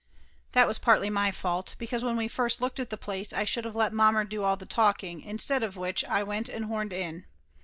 That 0.53 0.67
was 0.67 0.79
partly 0.79 1.11
my 1.11 1.29
fault, 1.31 1.75
because 1.77 2.03
when 2.03 2.17
we 2.17 2.27
first 2.27 2.59
looked 2.59 2.79
at 2.79 2.89
the 2.89 2.97
place, 2.97 3.31
I 3.31 3.45
should 3.45 3.67
of 3.67 3.75
let 3.75 3.93
mommer 3.93 4.23
do 4.23 4.41
all 4.43 4.57
the 4.57 4.65
talking, 4.65 5.21
instead 5.21 5.61
of 5.61 5.77
which 5.77 6.03
I 6.05 6.23
went 6.23 6.49
and 6.49 6.65
horned 6.65 6.91
in. 6.91 7.25